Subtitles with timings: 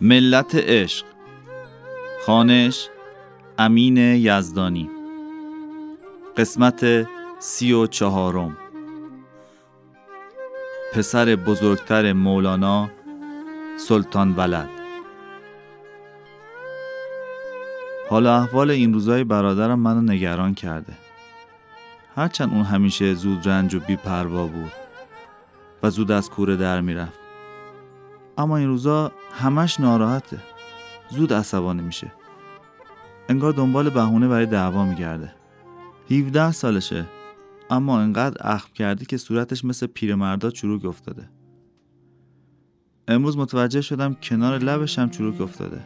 [0.00, 1.06] ملت عشق.
[2.26, 2.88] خانش
[3.58, 4.90] امین یزدانی.
[6.36, 7.06] قسمت
[7.38, 8.56] سی و چهارم.
[10.94, 12.90] پسر بزرگتر مولانا
[13.78, 14.68] سلطان ولد.
[18.10, 20.92] حالا احوال این روزای برادرم منو نگران کرده.
[22.16, 24.72] هرچند اون همیشه زود رنج و بیپروا بود
[25.82, 27.17] و زود از کوره در می‌رفت.
[28.38, 30.38] اما این روزا همش ناراحته.
[31.10, 32.12] زود عصبانی میشه.
[33.28, 35.32] انگار دنبال بهونه برای دعوا میگرده.
[36.10, 37.04] 17 سالشه
[37.70, 41.28] اما انقدر اخم کرده که صورتش مثل پیرمردا چروک افتاده.
[43.08, 45.80] امروز متوجه شدم کنار لبش هم چروک افتاده.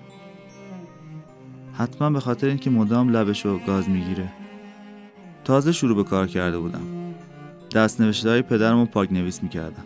[1.78, 4.32] حتما به خاطر اینکه مدام لبشو گاز می‌گیره.
[5.44, 7.14] تازه شروع به کار کرده بودم.
[7.74, 9.84] دست نوشته های پدرمو پاک نویس می‌کردم.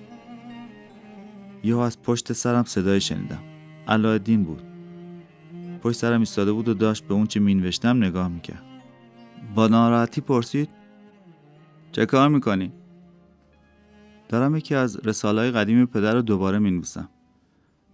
[1.66, 3.42] یهو از پشت سرم صدای شنیدم.
[3.88, 4.62] علایالدین بود.
[5.82, 8.62] پشت سرم ایستاده بود و داشت به اون چه مینوشتم نگاه می‌کرد.
[9.54, 10.68] با ناراحتی پرسید
[11.92, 12.72] چه کار می‌کنی؟
[14.28, 17.08] دارم یکی از رساله های قدیم پدر رو دوباره می‌نویسم.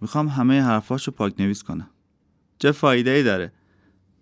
[0.01, 1.89] می‌خوام همه حرفاشو پاک نویس کنم.
[2.59, 3.51] چه فایده ای داره؟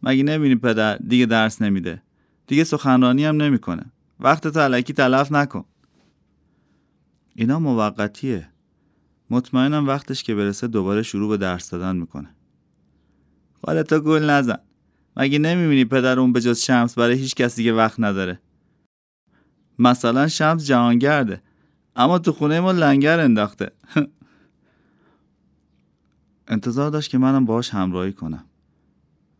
[0.03, 2.01] مگه نبینی پدر دیگه درس نمیده؟
[2.47, 3.85] دیگه سخنرانی هم نمی‌کنه.
[4.19, 5.65] وقت علکی تلف نکن.
[7.35, 8.50] اینا موقتیه.
[9.31, 12.35] مطمئنم وقتش که برسه دوباره شروع به درس دادن می‌کنه.
[13.67, 14.57] حالا گل نزن.
[15.17, 18.39] مگه نمی‌بینی پدر اون به جز شمس برای هیچ کسی که وقت نداره؟
[19.79, 21.41] مثلا شمس جهانگرده
[21.95, 23.71] اما تو خونه ما لنگر انداخته.
[26.47, 28.45] انتظار داشت که منم باهاش همراهی کنم.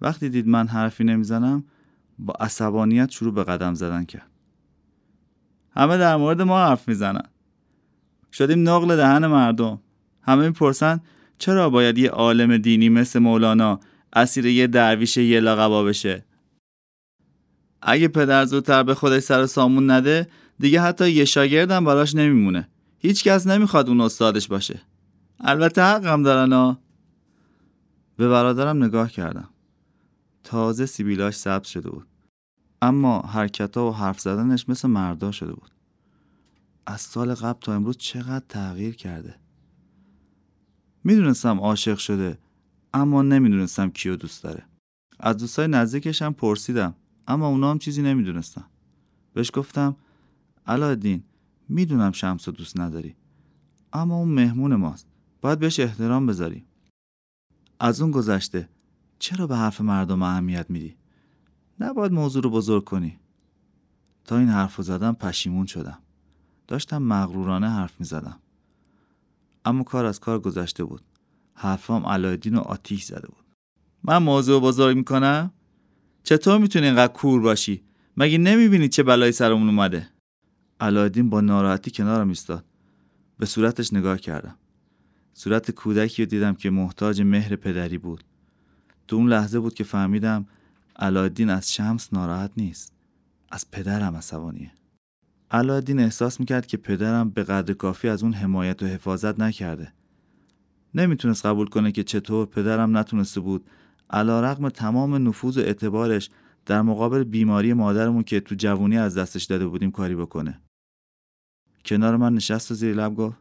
[0.02, 1.64] وقتی دید من حرفی نمی‌زنم
[2.19, 4.30] با عصبانیت شروع به قدم زدن کرد.
[5.75, 7.30] همه در مورد ما حرف می‌زنن.
[8.31, 9.79] شدیم نقل دهن مردم.
[10.21, 11.00] همه می‌پرسن
[11.38, 13.79] چرا باید یه عالم دینی مثل مولانا
[14.13, 16.25] اسیر یه درویش یه لقبا بشه؟
[17.81, 20.28] اگه پدر زودتر به خودش سر سامون نده
[20.59, 22.69] دیگه حتی یه شاگردم براش نمیمونه.
[23.00, 24.81] هیچ کس نمی‌خواد اون استادش باشه.
[25.39, 26.79] البته حقم دارن ها.
[28.17, 29.50] به برادرم نگاه کردم.
[30.44, 32.07] تازه سیبیلاش سبز شده بود.
[32.81, 35.72] اما حرکت و حرف زدنش مثل مردا شده بود.
[36.86, 39.36] از سال قبل تا امروز چقدر تغییر کرده؟
[41.03, 42.38] می‌دونستم عاشق شده
[42.94, 44.66] اما نمی‌دونستم کیو دوست داره.
[45.19, 46.96] از دوستای نزدیکش هم پرسیدم
[47.28, 48.66] اما اونا هم چیزی نمی‌دونستم
[49.34, 49.96] بهش گفتم
[50.68, 51.24] علایالدین
[51.69, 53.16] می‌دونم شمس دوست نداری
[53.94, 55.08] اما اون مهمون ماست
[55.42, 56.66] باید بهش احترام بذاری.
[57.80, 58.69] از اون گذشته
[59.19, 60.96] چرا به حرف مردم اهمیت میدی؟
[61.80, 63.19] نباید موضوع رو بزرگ کنی.
[64.24, 65.98] تا این حرف رو زدم پشیمون شدم.
[66.71, 68.39] داشتم مغرورانه حرف می زدم.
[69.65, 71.01] اما کار از کار گذشته بود.
[71.53, 73.45] حرفام علایدین و آتیش زده بود.
[74.03, 75.51] من موضوع بزرگ می‌کنم؟
[76.23, 77.83] چطور می‌تونی اینقدر کور باشی؟
[78.17, 80.09] مگه نمی‌بینی چه بلایی سرمون اومده؟
[80.79, 82.65] علایدین با ناراحتی کنارم ایستاد.
[83.38, 84.55] به صورتش نگاه کردم.
[85.33, 88.23] صورت کودکی رو دیدم که محتاج مهر پدری بود.
[89.07, 90.45] تو اون لحظه بود که فهمیدم
[90.95, 92.93] علایالدین از شمس ناراحت نیست.
[93.49, 94.71] از پدرم عصبانیه.
[95.51, 99.94] علایالدین احساس می‌کرد که پدرم به قدر کافی از اون حمایت و حفاظت نکرده.
[100.95, 103.66] نمی‌تونست قبول کنه که چطور پدرم نتونسته بود
[104.09, 106.29] علا رقم تمام نفوذ و اعتبارش
[106.66, 110.62] در مقابل بیماری مادرمون که تو جوونی از دستش داده بودیم کاری بکنه.
[111.85, 113.38] کنار من نشست و زیر لب گفت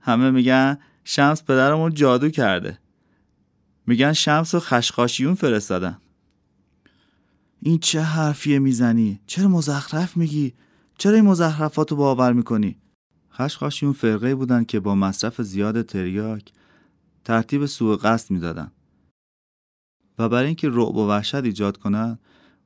[0.00, 2.78] همه میگن شمس پدرمون جادو کرده.
[3.86, 5.98] میگن شمس و خشخاشیون فرستادن.
[7.62, 10.54] این چه حرفیه می‌زنی؟ چرا مزخرف میگی؟
[10.98, 12.76] چرا این مزخرفات رو باور می‌کنی؟
[13.32, 16.52] خشخاشیون فرقه بودن که با مصرف زیاد تریاک
[17.24, 18.72] ترتیب سوء قصد می‌دادن.
[20.18, 22.18] و برای اینکه رعب و وحشت ایجاد کنن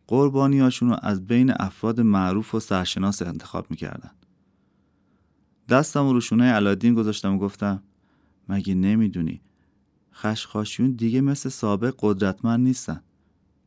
[0.06, 4.10] قربانیاشون رو از بین افراد معروف و سرشناس انتخاب می‌کردن.
[5.68, 7.83] دستم رو شونه علادین گذاشتم و گفتم
[8.48, 9.41] مگه نمی‌دونی؟
[10.15, 13.03] خشخاشیون دیگه مثل سابق قدرتمند نیستن.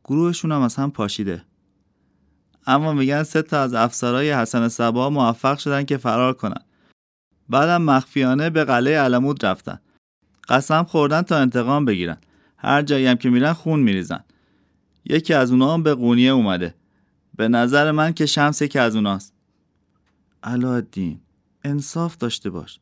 [0.04, 1.44] گروهشون هم از هم پاشیده.
[2.66, 6.62] اما میگن سه تا از افسرهای حسن سبا موفق شدن که فرار کنن.
[7.48, 9.80] بعدم مخفیانه به قلعه علمود رفتن.
[10.48, 12.16] قسم خوردن تا انتقام بگیرن.
[12.56, 14.24] هر جایی هم که میرن خون میریزن.
[15.04, 16.74] یکی از اونها هم به قونیه اومده.
[17.36, 19.32] به نظر من که شمس یکی از اوناست.
[20.42, 21.20] علادین
[21.64, 22.80] انصاف داشته باش.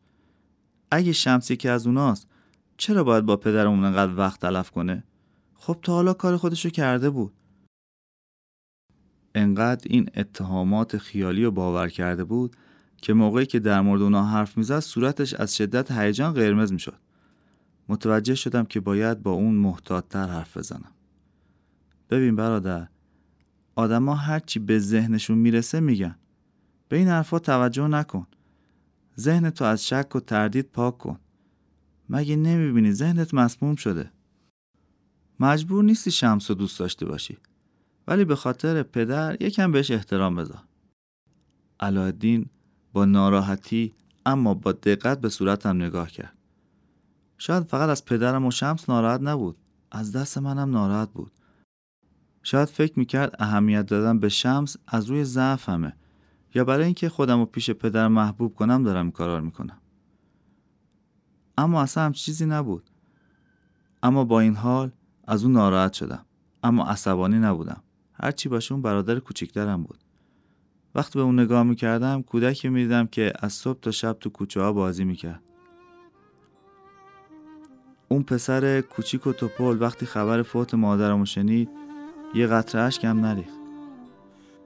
[0.91, 2.29] اگه شمس یکی از اوناست
[2.77, 5.05] چرا باید با پدرمون انقدر وقت تلف کنه؟
[5.55, 7.33] خب تا حالا کار خودشو کرده بود.
[9.35, 12.57] انقدر این اتهامات خیالی رو باور کرده بود
[12.97, 16.99] که موقعی که در مورد اونا حرف می‌زد صورتش از شدت هیجان قرمز می‌شد.
[17.89, 20.93] متوجه شدم که باید با اون محتاطتر حرف بزنم.
[22.11, 22.89] ببین برادر
[23.77, 26.17] آدما هرچی به ذهنشون می‌رسه میگن.
[26.89, 28.27] به این حرفا توجه نکن.
[29.19, 31.19] ذهن تو از شک و تردید پاک کن.
[32.09, 34.11] مگه نمی‌بینی ذهنت مسموم شده؟
[35.41, 37.39] مجبور نیستی شمس رو دوست داشته باشی.
[38.06, 40.65] ولی به خاطر پدر یکم بهش احترام بذار.
[41.81, 42.47] علایالدین
[42.93, 43.95] با ناراحتی
[44.27, 46.39] اما با دقت به صورتم نگاه کرد.
[47.39, 49.56] شاید فقط از پدرم و شمس ناراحت نبود.
[49.91, 51.33] از دست منم ناراحت بود.
[52.43, 55.97] شاید فکر می‌کرد اهمیت دادن به شمس از روی ضعفمه.
[56.55, 59.79] یا برای اینکه خودم رو پیش پدر محبوب کنم دارم کارار می‌کنم.
[61.59, 62.91] اما اصلا هم چیزی نبود.
[64.03, 64.91] اما با این حال
[65.25, 66.25] از اون ناراحت شدم.
[66.62, 67.83] اما عصبانی نبودم.
[68.14, 69.99] هرچی باشه اون برادر کوچیکترم بود.
[70.94, 74.72] وقتی به اون نگاه می‌کردم کودکی می‌دیدم که از صبح تا شب تو کوچه ها
[74.72, 75.43] بازی می‌کرد.
[78.08, 81.69] اون پسر کوچیک و توپل وقتی خبر فوت مادرمو شنید
[82.34, 83.58] یه قطره اشک هم نریخت.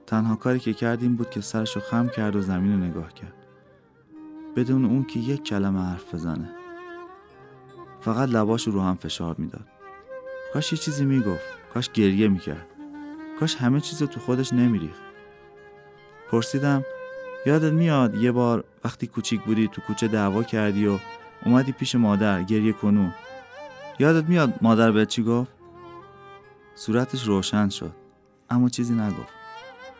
[0.07, 3.33] تنها کاری که کرد این بود که سرشو خم کرد و زمین رو نگاه کرد.
[4.55, 6.49] بدون اون که یک کلمه حرف بزنه.
[8.01, 9.67] فقط لباش رو هم فشار می‌داد.
[10.53, 11.45] کاش یه چیزی می‌گفت.
[11.73, 12.67] کاش گریه می‌کرد.
[13.39, 15.01] کاش همه چیز تو خودش نمیریخت.
[16.31, 16.83] پرسیدم
[17.45, 20.99] یادت میاد یه بار وقتی کوچیک بودی تو کوچه دعوا کردی و
[21.45, 23.13] اومدی پیش مادر گریه کنون
[23.99, 25.51] یادت میاد مادر به چی گفت؟
[26.75, 27.91] صورتش روشن شد
[28.49, 29.33] اما چیزی نگفت.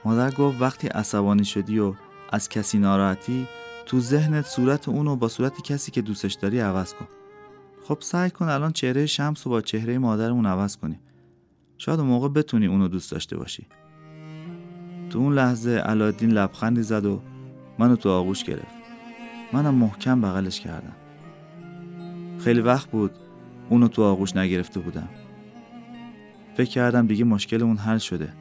[0.05, 1.93] مادر گفت وقتی عصبانی شدی و
[2.31, 3.47] از کسی ناراحتی
[3.85, 7.07] تو ذهنت صورت اونو با صورت کسی که دوستش داری عوض کن.
[7.87, 10.99] خب سعی کن الان چهره شمس رو با چهره مادرمون عوض کنی.
[11.79, 13.67] شاید اون موقع بتونی اونو دوست داشته باشی.
[15.09, 17.21] تو اون لحظه علادین لبخندی زد و
[17.79, 18.75] منو تو آغوش گرفت.
[19.53, 20.95] منم محکم بغلش کردم.
[22.39, 23.11] خیلی وقت بود
[23.69, 25.09] اونو تو آغوش نگرفته بودم.
[26.57, 28.33] فکر کردم دیگه مشکل اون حل شده.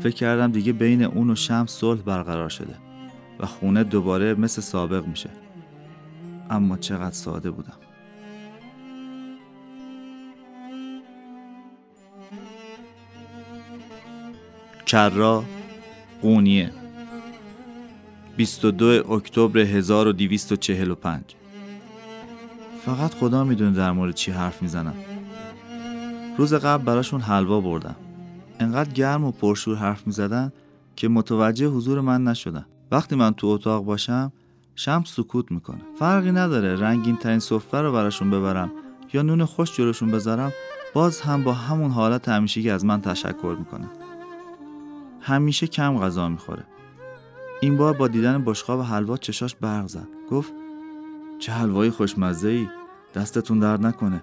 [0.00, 2.74] فکر کردم دیگه بین اون و شمس صلح برقرار شده
[3.40, 5.30] و خونه دوباره مثل سابق میشه.
[6.50, 7.83] اما چقدر ساده بودم.
[14.94, 15.44] کرا
[16.22, 16.70] قونیه.
[18.36, 21.20] 22 اکتبر 1245
[22.86, 24.94] فقط خدا می‌دونه در مورد چی حرف می‌زنم.
[26.38, 27.96] روز قبل براشون حلوا بردم.
[28.60, 30.52] انقدر گرم و پرشور حرف می‌زدن
[30.96, 32.66] که متوجه حضور من نشدن.
[32.90, 34.32] وقتی من تو اتاق باشم
[34.74, 35.80] شمس سکوت می‌کنه.
[35.98, 38.70] فرقی نداره رنگین ترین سفره رو براشون ببرم
[39.12, 40.52] یا نون خوش جلوشون بذارم
[40.92, 43.88] باز هم با همون حالت همیشگی از من تشکر می‌کنه.
[45.26, 46.64] همیشه کم غذا می‌خوره.
[47.60, 50.08] این بار با دیدن بشقاب حلوا چشاش برق زد.
[50.30, 50.52] گفت
[51.38, 52.68] چه حلوایی خوشمزه ای
[53.14, 54.22] دستتون درد نکنه.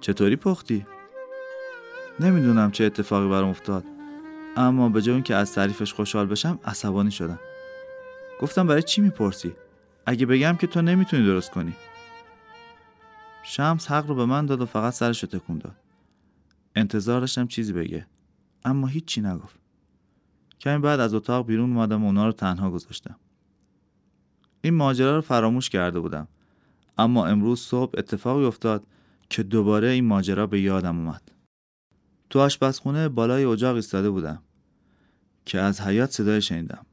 [0.00, 0.86] چطوری پختی؟
[2.20, 3.84] نمی‌دونم چه اتفاقی برام افتاد.
[4.56, 7.38] اما به جای که از تعریفش خوشحال بشم عصبانی شدم.
[8.40, 9.52] گفتم برای چی می‌پرسی؟
[10.06, 11.72] اگه بگم که تو نمی‌تونی درست کنی.
[13.42, 15.76] شمس حق رو به من داد و فقط سرش تکون داد.
[16.76, 18.06] انتظار داشتم چیزی بگه.
[18.64, 19.59] اما هیچی نگفت.
[20.60, 23.16] کمی بعد از اتاق بیرون اومدم و اونا رو تنها گذاشتم.
[24.62, 26.28] این ماجرا رو فراموش کرده بودم.
[26.98, 28.86] اما امروز صبح اتفاقی افتاد
[29.28, 31.22] که دوباره این ماجرا به یادم اومد.
[32.30, 34.42] تو آشپزخونه بالای اجاق ایستاده بودم
[35.44, 36.86] که از حیات صدای شنیدم.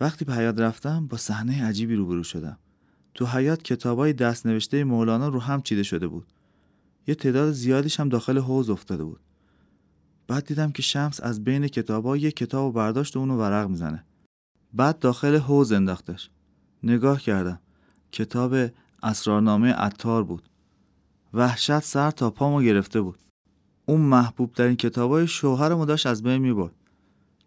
[0.00, 2.58] وقتی به حیات رفتم با صحنه عجیبی روبرو شدم.
[3.14, 6.26] تو حیات کتابای دست نوشته مولانا رو هم چیده شده بود.
[7.06, 9.20] یه تعداد زیادیش هم داخل حوز افتاده بود.
[10.32, 14.04] بعد دیدم که شمس از بین کتابا یه کتاب و برداشت و اونو ورق می‌زنه.
[14.72, 16.30] بعد داخل حوز انداختش.
[16.82, 17.60] نگاه کردم.
[18.12, 18.54] کتاب
[19.02, 20.48] اسرارنامه عطار بود.
[21.34, 23.18] وحشت سر تا پامو گرفته بود.
[23.86, 26.74] اون محبوب ترین کتابای شوهرمو داشت از بین می‌برد.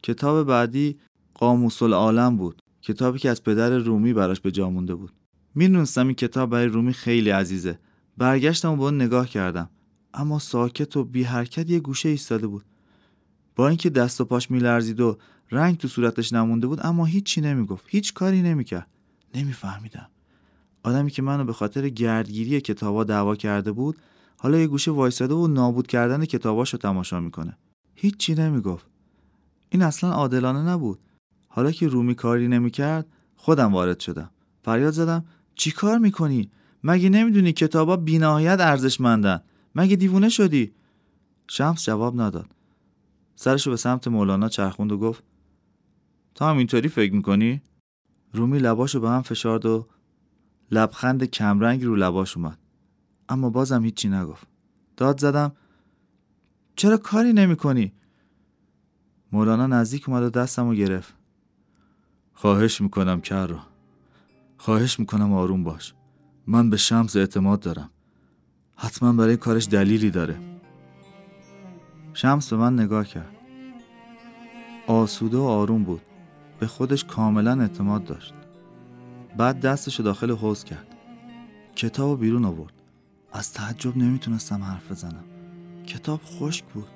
[0.04, 1.00] کتاب بعدی
[1.34, 2.62] قاموس العالم بود.
[2.82, 5.14] کتابی که از پدر رومی براش به جا مونده بود.
[5.56, 7.80] می‌دونستم این کتاب برای رومی خیلی عزیزه.
[8.18, 9.70] برگشتم و به اون نگاه کردم.
[10.14, 12.66] اما ساکت و بی حرکت یه گوشه ایستاده بود.
[13.56, 15.18] با اینکه دست و پاش میلرزید و
[15.52, 18.88] رنگ تو صورتش نمونده بود اما هیچی نمی‌گفت هیچ کاری نمی‌کرد.
[19.36, 20.10] نمیفهمیدم.
[20.84, 23.98] آدمی که منو به خاطر گردگیری کتابا دعوا کرده بود
[24.38, 27.58] حالا یه گوشه وایساده و نابود کردن کتاباشو تماشا می‌کنه.
[27.96, 28.86] هیچی نمی‌گفت.
[29.70, 31.00] این اصلا عادلانه نبود.
[31.48, 34.30] حالا که رومی کاری نمی‌کرد خودم وارد شدم.
[34.64, 36.50] فریاد زدم چی کار می‌کنی؟
[36.84, 39.42] مگه نمی‌دونی کتابا بینهایت ارزشمندن؟
[39.76, 40.72] مگه دیوونه شدی؟
[41.48, 42.50] شمس جواب نداد.
[43.36, 45.24] سرشو به سمت مولانا چرخوند و گفت
[46.36, 47.62] تا هم اینطوری فکر می‌کنی؟
[48.34, 49.88] رومی لباشو به هم فشارد و
[50.72, 52.58] لبخند کمرنگ رو لباش اومد.
[53.30, 54.48] اما بازم هیچی نگفت.
[54.98, 55.52] داد زدم
[56.76, 57.94] چرا کاری نمی کنی؟
[59.32, 61.14] مولانا نزدیک اومد و دستم رو گرفت.
[62.34, 63.60] خواهش می‌کنم کر رو
[64.58, 65.94] خواهش می‌کنم آروم باش.
[66.48, 67.90] من به شمس اعتماد دارم.
[68.76, 70.55] حتما برای کارش دلیلی داره.
[72.16, 73.36] شمس به من نگاه کرد.
[74.88, 76.02] آسوده و آروم بود.
[76.60, 78.34] به خودش کاملا اعتماد داشت.
[79.38, 80.88] بعد دستشو داخل حوز کرد.
[81.76, 82.74] کتاب بیرون آورد.
[83.34, 85.24] از تعجب نمی‌تونستم حرف بزنم.
[85.88, 86.88] کتاب خشک بود.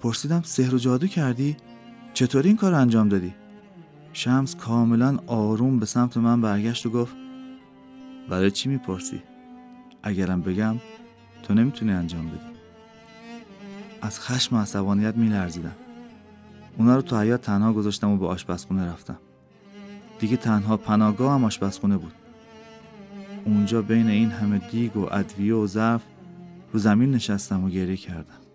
[0.00, 1.56] پرسیدم سحر و جادو کردی؟
[2.14, 3.34] چطوری این کار انجام دادی؟
[4.12, 7.16] شمس کاملا آروم به سمت من برگشت و گفت
[8.28, 9.22] برای چی می‌پرسی؟
[10.02, 10.76] اگرم بگم
[11.42, 12.55] تو نمی‌تونی انجام بدی.
[14.02, 15.76] از خشم و عصبانیت میلرزیدم.
[16.78, 19.18] اونا رو تو حیات تنها گذاشتم و به آشپزخونه رفتم.
[20.18, 22.12] دیگه تنها پناهگاه هم آشپزخونه بود.
[23.44, 26.02] اونجا بین این همه دیگ و ادویه و ظرف
[26.72, 28.45] رو زمین نشستم و گریه کردم.